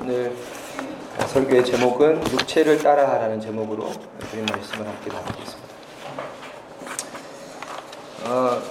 [0.00, 0.32] 오늘
[1.26, 3.90] 설교의 제목은 육체를 따라하라는 제목으로
[4.30, 5.74] 드린 말씀을 함께 나누겠습니다.
[8.26, 8.62] 어,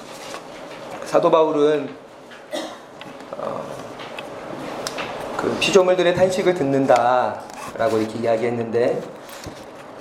[1.03, 1.89] 사도 바울은
[3.37, 3.65] 어,
[5.35, 9.01] 그 피조물들의 탄식을 듣는다라고 이렇게 이야기했는데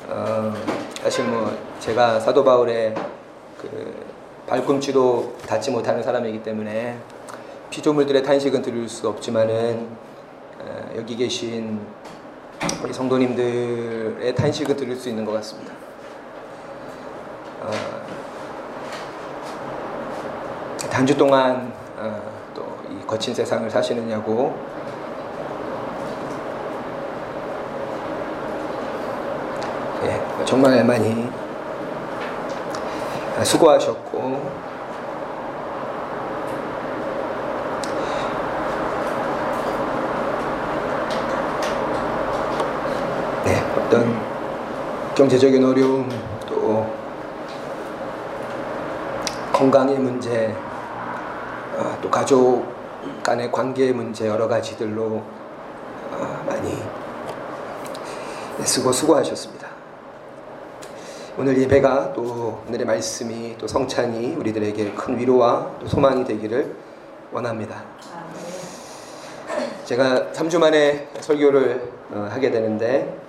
[0.07, 0.55] 어,
[1.03, 2.95] 사실 뭐 제가 사도 바울의
[3.61, 4.07] 그
[4.47, 6.97] 발꿈치도 닿지 못하는 사람이기 때문에
[7.71, 10.16] 피조물들의 탄식은 들을 수 없지만은 어,
[10.97, 11.79] 여기 계신
[12.83, 15.75] 우리 성도님들의 탄식을 들을 수 있는 것 같습니다.
[17.61, 17.71] 어,
[20.91, 22.23] 단주 동안 어,
[22.55, 24.59] 또이 거친 세상을 사시느냐고
[30.05, 31.31] 예, 정말 많이
[33.45, 34.67] 수고하셨고
[43.45, 44.21] 네, 어떤
[45.17, 46.11] 경제적인 어려움
[46.47, 46.87] 또
[49.51, 50.55] 건강의 문제
[51.75, 52.67] 어, 또 가족
[53.23, 55.23] 간의 관계의 문제 여러 가지들로
[56.13, 56.83] 어, 많이
[58.63, 59.67] 수고 수고하셨습니다.
[61.39, 66.77] 오늘 예배가 또 오늘의 말씀이 또 성찬이 우리들에게 큰 위로와 또 소망이 되기를
[67.33, 67.85] 원합니다.
[69.87, 73.26] 제가 3주 만에 설교를 어, 하게 되는데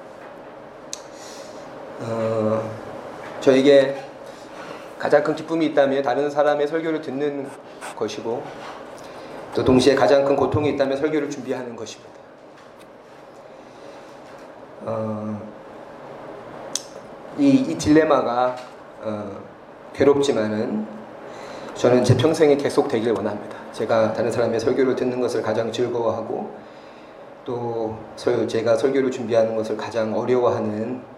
[1.99, 2.69] 어,
[3.39, 3.95] 저에게
[4.99, 7.47] 가장 큰 기쁨이 있다면 다른 사람의 설교를 듣는
[7.95, 8.43] 것이고
[9.53, 12.13] 또 동시에 가장 큰 고통이 있다면 설교를 준비하는 것입니다.
[14.85, 15.41] 어,
[17.37, 18.55] 이, 이 딜레마가
[19.01, 19.31] 어,
[19.93, 20.85] 괴롭지만은
[21.73, 23.57] 저는 제 평생에 계속 되길 원합니다.
[23.71, 26.55] 제가 다른 사람의 설교를 듣는 것을 가장 즐거워하고
[27.45, 31.16] 또 제가 설교를 준비하는 것을 가장 어려워하는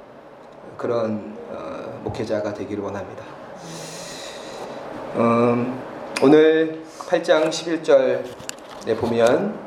[0.80, 3.24] 그런 어, 목회자가 되기를 원합니다.
[5.18, 5.78] 음,
[6.24, 9.60] 오늘 8장 11절에 보면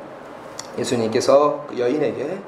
[0.79, 2.39] 예수님께서 그 여인에게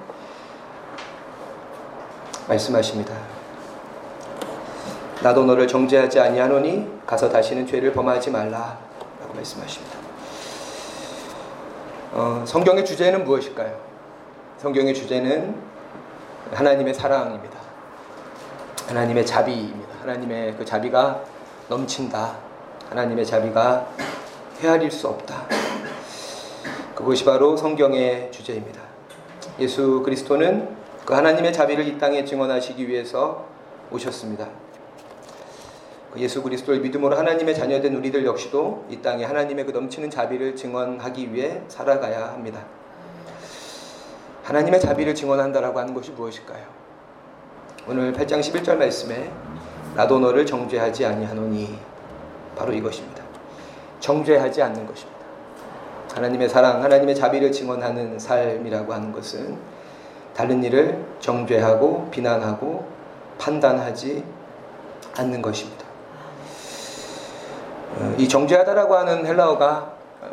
[2.48, 3.14] 말씀하십니다.
[5.22, 9.98] 나도 너를 정죄하지 아니하노니 가서 다시는 죄를 범하지 말라라고 말씀하십니다.
[12.12, 13.78] 어, 성경의 주제는 무엇일까요?
[14.58, 15.54] 성경의 주제는
[16.52, 17.63] 하나님의 사랑입니다.
[18.88, 19.94] 하나님의 자비입니다.
[20.02, 21.24] 하나님의 그 자비가
[21.68, 22.36] 넘친다.
[22.90, 23.88] 하나님의 자비가
[24.60, 25.46] 헤아릴 수 없다.
[26.94, 28.80] 그것이 바로 성경의 주제입니다.
[29.58, 33.46] 예수 그리스도는 그 하나님의 자비를 이 땅에 증언하시기 위해서
[33.90, 34.48] 오셨습니다.
[36.12, 41.32] 그 예수 그리스도를 믿음으로 하나님의 자녀된 우리들 역시도 이 땅에 하나님의 그 넘치는 자비를 증언하기
[41.32, 42.64] 위해 살아가야 합니다.
[44.44, 46.83] 하나님의 자비를 증언한다라고 하는 것이 무엇일까요?
[47.86, 49.30] 오늘 8장 11절 말씀에
[49.94, 51.78] 나도 너를 정죄하지 아니하노니
[52.56, 53.22] 바로 이것입니다.
[54.00, 55.20] 정죄하지 않는 것입니다.
[56.14, 59.58] 하나님의 사랑, 하나님의 자비를 증언하는 삶이라고 하는 것은
[60.34, 62.88] 다른 일을 정죄하고 비난하고
[63.36, 64.24] 판단하지
[65.18, 65.84] 않는 것입니다.
[67.98, 69.92] 어, 이 정죄하다라고 하는 헬라어가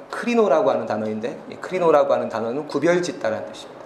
[0.09, 3.81] 크리노라고 하는 단어인데 크리노라고 하는 단어는 구별짓다라는 뜻입니다.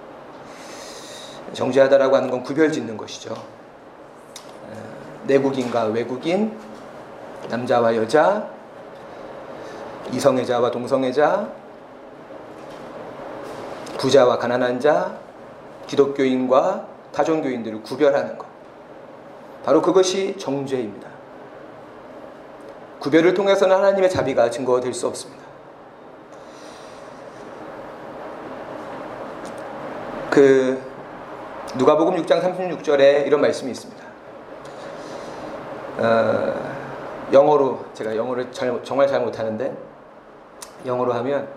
[1.54, 3.55] 정죄하다라고 하는 건 구별짓는 것이죠.
[5.26, 6.58] 어, 내국인과 외국인,
[7.50, 8.48] 남자와 여자,
[10.12, 11.50] 이성애자와 동성애자,
[13.98, 15.18] 부자와 가난한 자,
[15.88, 18.48] 기독교인과 타종교인들을 구별하는 것.
[19.64, 21.10] 바로 그것이 정죄입니다.
[23.00, 25.44] 구별을 통해서는 하나님의 자비가 증거될 수 없습니다.
[30.30, 30.82] 그
[31.78, 34.05] 누가복음 6장 36절에 이런 말씀이 있습니다.
[35.98, 36.76] 어,
[37.32, 39.76] 영어로 제가 영어를 잘, 정말 잘 못하는데
[40.86, 41.48] 영어로 하면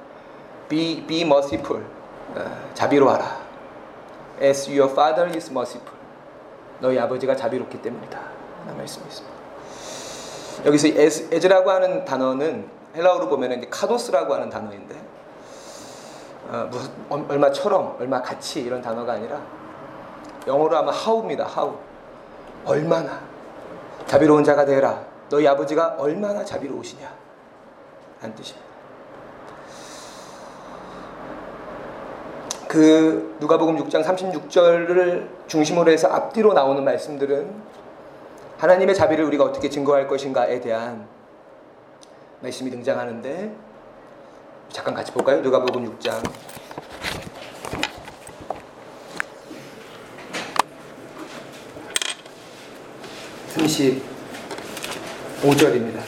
[0.69, 1.85] be be merciful
[2.35, 3.25] 어, 자비로하라
[4.41, 5.99] as your father is merciful
[6.81, 8.19] 너희 아버지가 자비롭기 때문이다
[8.61, 9.39] 라는 말씀이 있습니다.
[10.67, 14.97] 여기서 as, as라고 하는 단어는 헬라어로 보면 카도스라고 하는 단어인데
[16.51, 16.91] 어, 무슨,
[17.29, 19.41] 얼마처럼 얼마 같이 이런 단어가 아니라
[20.47, 21.47] 영어로 하면 how입니다.
[21.47, 21.77] how
[22.65, 23.21] 얼마나
[24.09, 27.07] 자비로운 자가 되라 너희 아버지가 얼마나 자비로우시냐
[28.21, 28.67] 라는 뜻입니다.
[32.67, 37.79] 그 누가복음 6장 36절을 중심으로 해서 앞뒤로 나오는 말씀들은
[38.59, 41.07] 하나님의 자비를 우리가 어떻게 증거할 것인가에 대한
[42.41, 43.55] 말씀이 등장하는데
[44.71, 45.41] 잠깐 같이 볼까요?
[45.41, 46.23] 누가복음 6장
[53.55, 56.01] 35절입니다.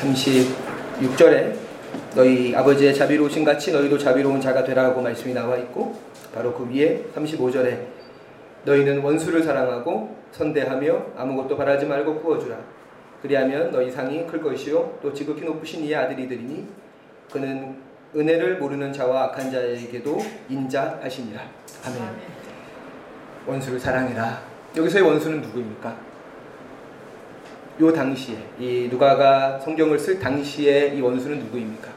[0.00, 1.54] (36절에)
[2.14, 5.96] 너희 아버지의 자비로우신 같이 너희도 자비로운 자가 되라고 말씀이 나와 있고
[6.34, 7.78] 바로 그 위에 35절에
[8.64, 12.75] 너희는 원수를 사랑하고 선대하며 아무것도 바라지 말고 구워주라
[13.22, 16.66] 그리하면 너희 상이 클 것이요 또 지극히 높으신 이의 아들이 되리니
[17.32, 17.76] 그는
[18.14, 20.18] 은혜를 모르는 자와 악한 자에게도
[20.48, 21.40] 인자하시니라
[21.84, 22.02] 아멘
[23.46, 24.42] 원수를 사랑해라
[24.76, 25.96] 여기서의 원수는 누구입니까?
[27.80, 31.88] 요 당시에 이 누가가 성경을 쓸 당시에 이 원수는 누구입니까?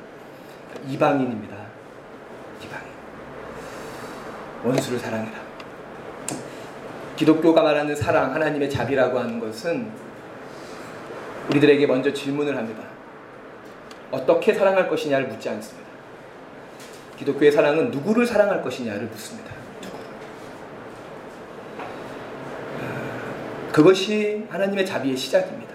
[0.87, 1.55] 이방인입니다.
[2.63, 2.87] 이방인.
[4.63, 5.39] 원수를 사랑해라.
[7.15, 9.89] 기독교가 말하는 사랑, 하나님의 자비라고 하는 것은
[11.49, 12.83] 우리들에게 먼저 질문을 합니다.
[14.11, 15.89] 어떻게 사랑할 것이냐를 묻지 않습니다.
[17.17, 19.51] 기독교의 사랑은 누구를 사랑할 것이냐를 묻습니다.
[23.71, 25.73] 그것이 하나님의 자비의 시작입니다.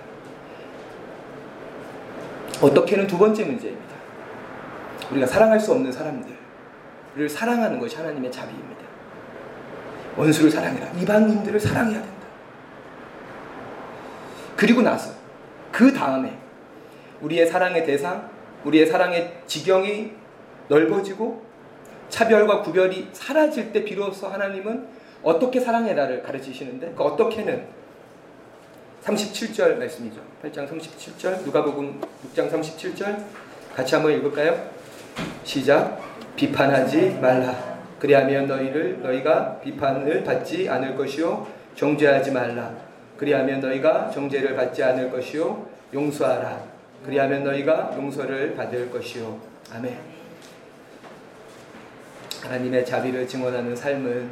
[2.60, 3.94] 어떻게는 두 번째 문제입니다.
[5.10, 8.84] 우리가 사랑할 수 없는 사람들을 사랑하는 것이 하나님의 자비입니다.
[10.16, 10.92] 원수를 사랑해라.
[10.92, 12.14] 이방인들을 사랑해야 된다.
[14.56, 15.23] 그리고 나서
[15.74, 16.38] 그 다음에
[17.20, 18.30] 우리의 사랑의 대상,
[18.64, 20.12] 우리의 사랑의 지경이
[20.68, 21.42] 넓어지고
[22.08, 24.86] 차별과 구별이 사라질 때 비로소 하나님은
[25.24, 27.66] 어떻게 사랑해라를 가르치시는데 그 어떻게는
[29.02, 30.20] 37절 말씀이죠.
[30.44, 32.00] 8장 37절 누가복음
[32.32, 33.24] 6장 37절
[33.74, 34.70] 같이 한번 읽을까요?
[35.42, 36.00] 시작.
[36.36, 37.80] 비판하지 말라.
[37.98, 42.93] 그리하면 너희를 너희가 비판을 받지 않을 것이요 정죄하지 말라.
[43.16, 46.62] 그리하면 너희가 정죄를 받지 않을 것이요 용서하라.
[47.04, 49.38] 그리하면 너희가 용서를 받을 것이요.
[49.72, 49.96] 아멘.
[52.42, 54.30] 하나님의 자비를 증언하는 삶은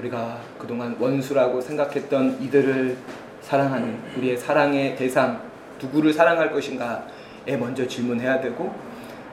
[0.00, 2.96] 우리가 그동안 원수라고 생각했던 이들을
[3.42, 5.42] 사랑하는 우리의 사랑의 대상
[5.80, 8.74] 누구를 사랑할 것인가에 먼저 질문해야 되고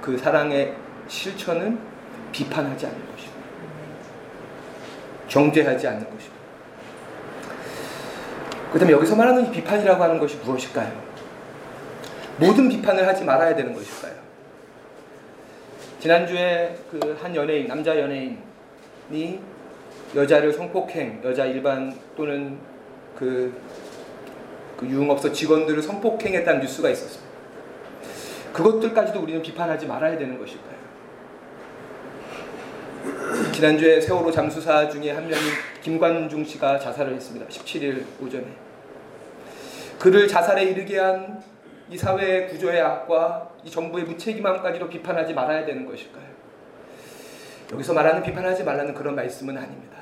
[0.01, 0.73] 그 사랑의
[1.07, 1.77] 실천은
[2.31, 3.33] 비판하지 않는 것이고
[5.27, 6.37] 정죄하지 않는 것이고
[8.71, 10.91] 그 다음에 여기서 말하는 비판이라고 하는 것이 무엇일까요?
[12.39, 14.13] 모든 비판을 하지 말아야 되는 것일까요?
[15.99, 19.39] 지난주에 그 한 연예인, 남자 연예인이
[20.15, 22.57] 여자를 성폭행, 여자 일반 또는
[23.17, 23.53] 그,
[24.77, 27.27] 그 유흥업소 직원들을 성폭행했다는 뉴스가 있었습니다.
[28.53, 30.77] 그것들까지도 우리는 비판하지 말아야 되는 것일까요?
[33.54, 35.44] 지난주에 세월호 잠수사 중에 한 명인
[35.81, 37.45] 김관중 씨가 자살을 했습니다.
[37.48, 38.45] 17일 오전에.
[40.00, 41.57] 그를 자살에 이르게 한
[41.89, 46.27] 이 사회의 구조의 악과 이 정부의 무책임함까지도 비판하지 말아야 되는 것일까요?
[47.71, 49.98] 여기서 말하는 비판하지 말라는 그런 말씀은 아닙니다.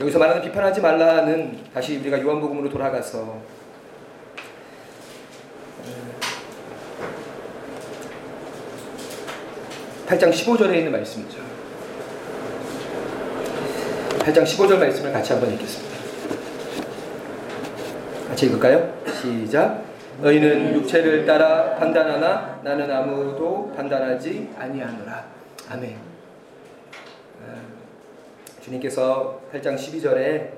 [0.00, 3.40] 여기서 말하는 비판하지 말라는 다시 우리가 요한복음으로 돌아가서
[10.10, 11.38] 8장 15절에 있는 말씀이죠.
[14.18, 15.96] 8장 15절 말씀을 같이 한번 읽겠습니다.
[18.28, 18.92] 같이 읽을까요?
[19.06, 19.84] 시작.
[20.20, 25.24] 너희는 육체를 따라 판단하나 나는 아무도 판단하지 아니하노라.
[25.70, 25.96] 아멘.
[27.46, 27.54] 아,
[28.60, 30.50] 주님께서 8장 12절에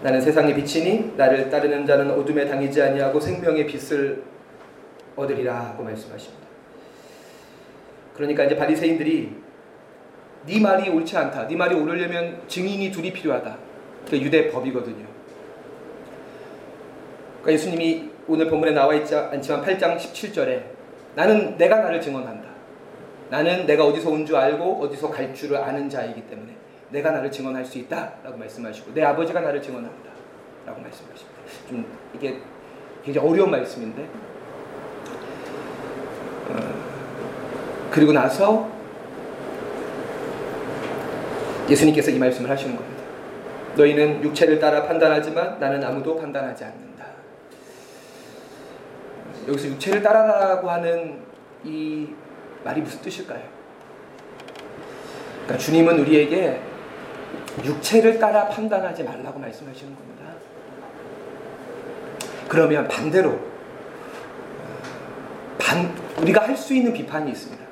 [0.00, 4.22] 나는 세상의 빛이니 나를 따르는 자는 어둠에 당이지 아니하고 생명의 빛을
[5.16, 6.43] 얻으리라고 말씀하십니다.
[8.14, 9.36] 그러니까 이제 바리새인들이
[10.46, 11.46] 네 말이 옳지 않다.
[11.48, 13.56] 네 말이 옳으려면 증인이 둘이 필요하다.
[14.08, 15.06] 그 유대 법이거든요.
[17.42, 20.62] 그러니까 예수님이 오늘 본문에 나와 있지 않지만 8장 17절에
[21.14, 22.48] 나는 내가 나를 증언한다.
[23.30, 26.54] 나는 내가 어디서 온 줄 알고 어디서 갈 줄을 아는 자이기 때문에
[26.90, 31.40] 내가 나를 증언할 수 있다라고 말씀하시고 내 아버지가 나를 증언한다라고 말씀하십니다.
[31.68, 32.38] 좀 이게
[33.04, 34.06] 굉장히 어려운 말씀인데
[36.50, 36.83] 어,
[37.94, 38.68] 그리고 나서
[41.70, 43.04] 예수님께서 이 말씀을 하시는 겁니다.
[43.76, 47.06] 너희는 육체를 따라 판단하지만 나는 아무도 판단하지 않는다.
[49.46, 51.20] 여기서 육체를 따라라고 하는
[51.62, 52.08] 이
[52.64, 53.44] 말이 무슨 뜻일까요?
[55.44, 56.60] 그러니까 주님은 우리에게
[57.64, 60.32] 육체를 따라 판단하지 말라고 말씀하시는 겁니다.
[62.48, 63.38] 그러면 반대로
[65.60, 67.63] 반, 우리가 할 수 있는 비판이 있습니다.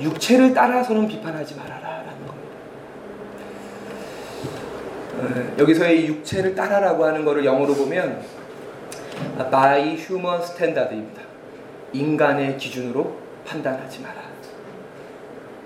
[0.00, 2.48] 육체를 따라서는 비판하지 말아라라는 겁니다.
[5.18, 8.22] 어, 여기서의 육체를 따라라고 하는 것을 영어로 보면
[9.50, 11.22] by human standard입니다.
[11.92, 14.22] 인간의 기준으로 판단하지 마라.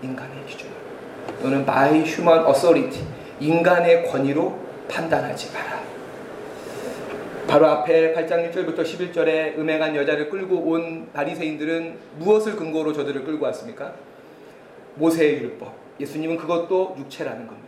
[0.03, 0.69] 인간의 기준.
[1.43, 3.05] 또는 by human authority.
[3.41, 5.77] 인간의 권위로 판단하지 마라.
[7.47, 13.95] 바로 앞에 8장 1절부터 11절에 음행한 여자를 끌고 온 바리새인들은 무엇을 근거로 저들을 끌고 왔습니까?
[14.97, 15.75] 모세의 율법.
[16.01, 17.67] 예수님은 그것도 육체라는 겁니다.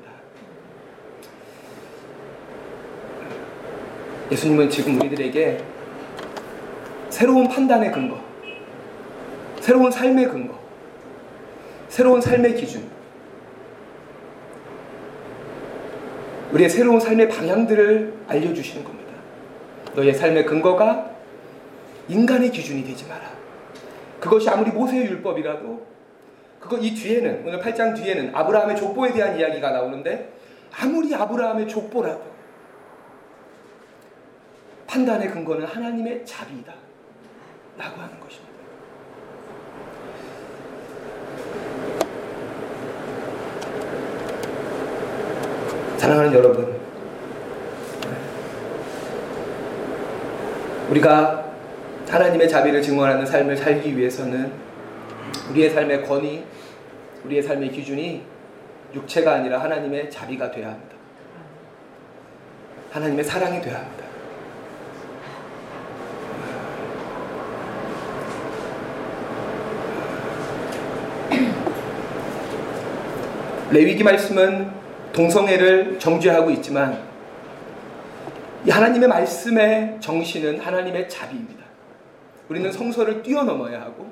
[4.30, 5.64] 예수님은 지금 우리들에게
[7.08, 8.20] 새로운 판단의 근거,
[9.60, 10.58] 새로운 삶의 근거,
[11.88, 12.88] 새로운 삶의 기준,
[16.52, 19.12] 우리의 새로운 삶의 방향들을 알려주시는 겁니다.
[19.94, 21.10] 너의 삶의 근거가
[22.08, 23.30] 인간의 기준이 되지 마라.
[24.20, 25.97] 그것이 아무리 모세의 율법이라도
[26.60, 30.32] 그거 이 뒤에는 오늘 8장 뒤에는 아브라함의 족보에 대한 이야기가 나오는데
[30.80, 32.38] 아무리 아브라함의 족보라도
[34.86, 36.72] 판단의 근거는 하나님의 자비이다.
[37.76, 38.48] 라고 하는 것입니다.
[45.98, 46.80] 사랑하는 여러분,
[50.90, 51.44] 우리가
[52.08, 54.67] 하나님의 자비를 증언하는 삶을 살기 위해서는
[55.50, 56.44] 우리의 삶의 권위,
[57.24, 58.22] 우리의 삶의 기준이
[58.94, 60.96] 육체가 아니라 하나님의 자비가 되어야 합니다.
[62.90, 64.04] 하나님의 사랑이 되어야 합니다.
[73.72, 74.70] 레위기 말씀은
[75.12, 77.06] 동성애를 정죄하고 있지만
[78.66, 81.64] 이 하나님의 말씀의 정신은 하나님의 자비입니다.
[82.48, 84.07] 우리는 성서를 뛰어넘어야 하고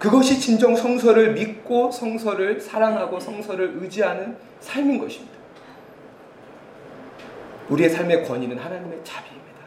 [0.00, 5.38] 그것이 진정 성서를 믿고 성서를 사랑하고 성서를 의지하는 삶인 것입니다.
[7.68, 9.60] 우리의 삶의 권위는 하나님의 자비입니다.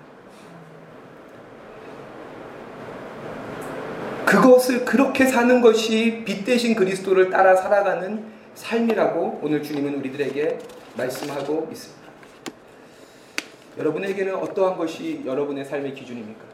[4.25, 8.25] 그것을 그렇게 사는 것이 빛 대신 그리스도를 따라 살아가는
[8.55, 10.57] 삶이라고 오늘 주님은 우리들에게
[10.97, 12.03] 말씀하고 있습니다.
[13.77, 16.52] 여러분에게는 어떠한 것이 여러분의 삶의 기준입니까?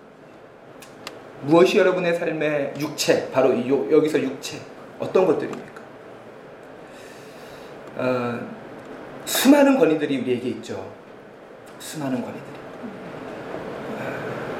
[1.42, 3.52] 무엇이 여러분의 삶의 육체, 바로
[3.92, 4.60] 여기서 육체,
[5.00, 5.82] 어떤 것들입니까?
[7.98, 8.40] 어,
[9.26, 10.92] 수많은 권위들이 우리에게 있죠.
[11.80, 12.60] 수많은 권위들이.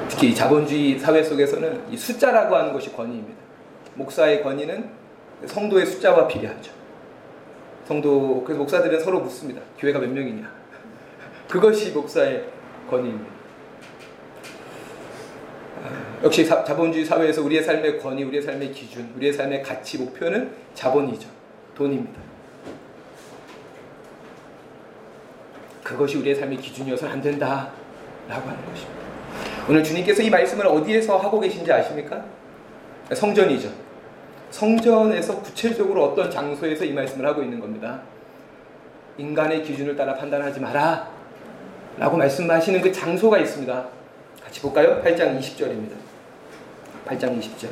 [0.08, 3.40] 특히 자본주의 사회 속에서는 이 숫자라고 하는 것이 권위입니다.
[3.94, 4.90] 목사의 권위는
[5.46, 6.72] 성도의 숫자와 비례하죠.
[7.86, 9.60] 성도 그래서 목사들은 서로 묻습니다.
[9.78, 10.50] 교회가 몇 명이냐?
[11.48, 12.44] 그것이 목사의
[12.88, 13.39] 권위입니다.
[16.22, 21.28] 역시 자본주의 사회에서 우리의 삶의 권위, 우리의 삶의 기준, 우리의 삶의 가치 목표는 자본이죠.
[21.74, 22.20] 돈입니다.
[25.82, 27.72] 그것이 우리의 삶의 기준이어서는 안 된다라고
[28.28, 29.00] 하는 것입니다.
[29.68, 32.24] 오늘 주님께서 이 말씀을 어디에서 하고 계신지 아십니까?
[33.12, 33.70] 성전이죠.
[34.50, 38.02] 성전에서 구체적으로 어떤 장소에서 이 말씀을 하고 있는 겁니다.
[39.16, 41.08] 인간의 기준을 따라 판단하지 마라.
[41.98, 43.99] 라고 말씀하시는 그 장소가 있습니다.
[44.50, 45.00] 같이 볼까요?
[45.00, 45.92] 8장 20절입니다.
[47.06, 47.68] 8장 20절.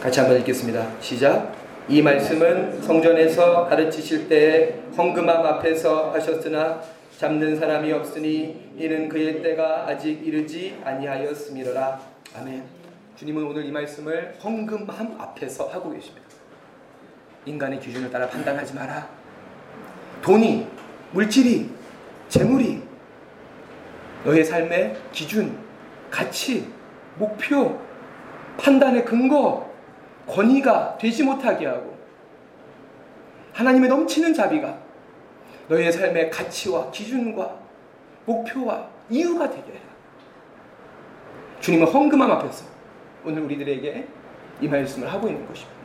[0.00, 0.88] 같이 한번 읽겠습니다.
[1.00, 1.56] 시작.
[1.88, 6.80] 이 말씀은 성전에서 가르치실 때 헌금함 앞에서 하셨으나
[7.18, 12.00] 잡는 사람이 없으니 이는 그의 때가 아직 이르지 아니하였음이로라.
[12.36, 12.62] 아멘.
[13.16, 16.28] 주님은 오늘 이 말씀을 헌금함 앞에서 하고 계십니다.
[17.44, 19.08] 인간의 기준을 따라 판단하지 마라.
[20.22, 20.68] 돈이,
[21.10, 21.70] 물질이,
[22.28, 22.87] 재물이
[24.24, 25.58] 너의 삶의 기준,
[26.10, 26.68] 가치,
[27.16, 27.80] 목표,
[28.58, 29.68] 판단의 근거,
[30.26, 31.96] 권위가 되지 못하게 하고
[33.52, 34.78] 하나님의 넘치는 자비가
[35.68, 37.58] 너의 삶의 가치와 기준과
[38.24, 39.80] 목표와 이유가 되게 해라.
[41.60, 42.64] 주님은 헌금함 앞에서
[43.24, 44.06] 오늘 우리들에게
[44.60, 45.78] 이 말씀을 하고 있는 것입니다.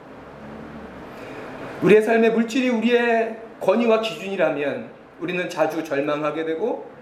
[1.81, 6.92] 우리의 삶의 물질이 우리의 권위와 기준이라면 우리는 자주 절망하게 되고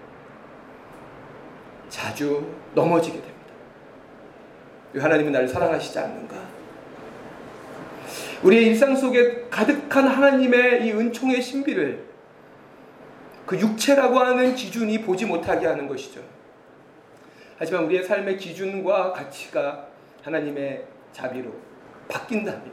[1.92, 3.36] 자주 넘어지게 됩니다.
[4.98, 6.36] 하나님은 나를 사랑하시지 않는가?
[8.42, 12.02] 우리의 일상 속에 가득한 하나님의 이 은총의 신비를
[13.44, 16.22] 그 육체라고 하는 기준이 보지 못하게 하는 것이죠.
[17.58, 19.86] 하지만 우리의 삶의 기준과 가치가
[20.22, 21.52] 하나님의 자비로
[22.08, 22.72] 바뀐다면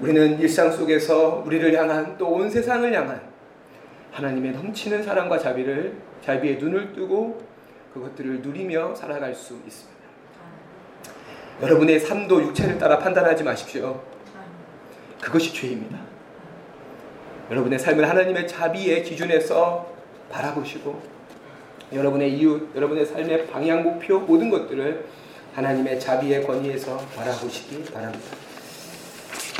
[0.00, 3.31] 우리는 일상 속에서 우리를 향한 또 온 세상을 향한
[4.12, 7.42] 하나님의 넘치는 사랑과 자비를 자비의 눈을 뜨고
[7.94, 10.02] 그것들을 누리며 살아갈 수 있습니다.
[11.62, 14.00] 여러분의 삶도 육체를 따라 판단하지 마십시오.
[15.20, 15.98] 그것이 죄입니다.
[17.50, 19.92] 여러분의 삶을 하나님의 자비의 기준에서
[20.30, 21.02] 바라보시고
[21.92, 25.06] 여러분의 이웃, 여러분의 삶의 방향, 목표 모든 것들을
[25.54, 28.24] 하나님의 자비의 권위에서 바라보시기 바랍니다.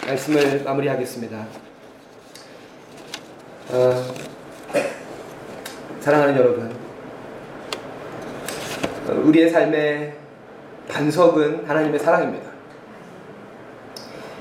[0.06, 1.46] 말씀을 마무리하겠습니다.
[3.70, 4.14] 어,
[6.00, 6.70] 사랑하는 여러분,
[9.08, 10.14] 어, 우리의 삶의
[10.88, 12.50] 반석은 하나님의 사랑입니다.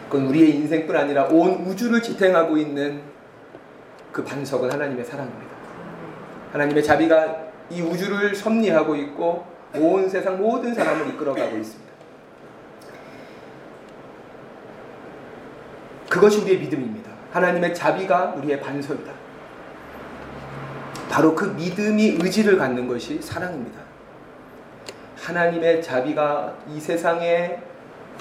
[0.09, 3.01] 그건 우리의 인생뿐 아니라 온 우주를 지탱하고 있는
[4.11, 5.51] 그 반석은 하나님의 사랑입니다.
[6.51, 9.45] 하나님의 자비가 이 우주를 섭리하고 있고
[9.75, 11.91] 온 세상 모든 사람을 이끌어가고 있습니다.
[16.09, 17.09] 그것이 우리의 믿음입니다.
[17.31, 19.13] 하나님의 자비가 우리의 반석이다.
[21.11, 23.81] 바로 그 믿음이 의지를 갖는 것이 사랑입니다.
[25.17, 27.59] 하나님의 자비가 이 세상에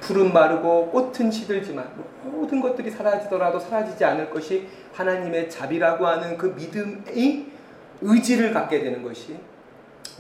[0.01, 1.89] 푸른 마르고 꽃은 시들지만
[2.25, 7.47] 모든 것들이 사라지더라도 사라지지 않을 것이 하나님의 자비라고 하는 그 믿음이
[8.01, 9.39] 의지를 갖게 되는 것이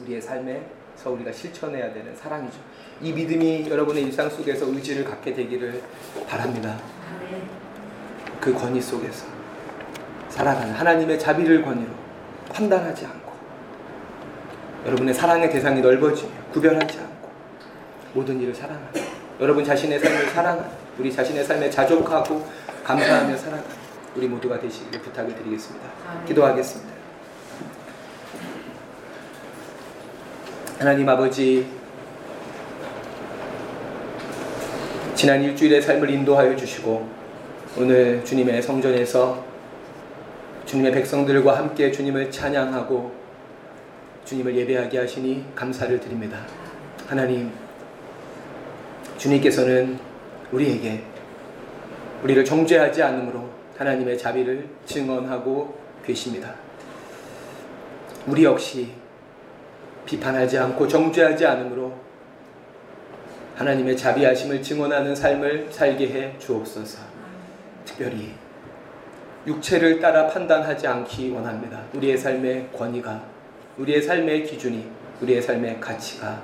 [0.03, 2.57] 우리의 삶에서 우리가 실천해야 되는 사랑이죠.
[3.03, 5.83] 이 믿음이 여러분의 일상 속에서 의지를 갖게 되기를
[6.29, 6.79] 바랍니다.
[8.41, 9.27] 그 권위 속에서
[10.29, 12.10] 살아가는 하나님의 자비를 권위로
[12.50, 13.33] 판단하지 않고
[14.87, 17.30] 여러분의 사랑의 대상이 넓어지며 구별하지 않고
[18.14, 18.88] 모든 일을 사랑하는
[19.40, 22.47] 여러분 자신의 삶을 사랑하는 우리 자신의 삶에 자족하고
[22.85, 23.80] 감사하며 살아가는
[24.16, 25.88] 우리 모두가 되시기를 부탁을 드리겠습니다.
[26.26, 26.92] 기도하겠습니다.
[30.78, 31.66] 하나님 아버지
[35.14, 37.09] 지난 일주일의 삶을 인도하여 주시고
[37.76, 39.50] 오늘 주님의 성전에서
[40.71, 43.12] 주님의 백성들과 함께 주님을 찬양하고
[44.25, 46.47] 주님을 예배하게 하시니 감사를 드립니다.
[47.09, 47.50] 하나님
[49.19, 49.99] 주님께서는
[50.53, 51.03] 우리에게
[52.23, 56.55] 우리를 정죄하지 않으므로 하나님의 자비를 증언하고 계십니다.
[58.29, 58.92] 우리 역시
[60.07, 61.94] 비판하지 않고 정죄하지 않으므로
[63.57, 67.01] 하나님의 자비하심을 증언하는 삶을 살게 해 주옵소서.
[67.85, 68.35] 특별히
[69.46, 71.83] 육체를 따라 판단하지 않기 원합니다.
[71.94, 73.22] 우리의 삶의 권위가,
[73.79, 74.87] 우리의 삶의 기준이,
[75.22, 76.42] 우리의 삶의 가치가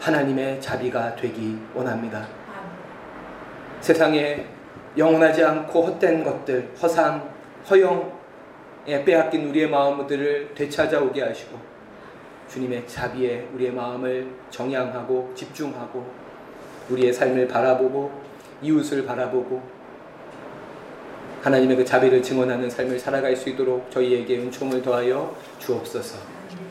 [0.00, 2.26] 하나님의 자비가 되기 원합니다.
[3.80, 4.46] 세상에
[4.96, 7.28] 영원하지 않고 헛된 것들, 허상,
[7.70, 11.58] 허영에 빼앗긴 우리의 마음들을 되찾아오게 하시고
[12.48, 16.04] 주님의 자비에 우리의 마음을 정향하고 집중하고
[16.90, 18.12] 우리의 삶을 바라보고
[18.60, 19.62] 이웃을 바라보고
[21.44, 26.16] 하나님의 그 자비를 증언하는 삶을 살아갈 수 있도록 저희에게 은총을 더하여 주옵소서.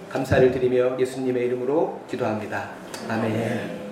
[0.10, 2.72] 감사를 드리며 예수님의 이름으로 기도합니다.
[3.08, 3.83] 아멘.